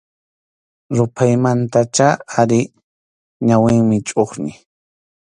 [0.95, 1.97] Ruphaymantach
[2.39, 2.59] ari
[3.47, 4.51] ñawiymi chʼuqñi.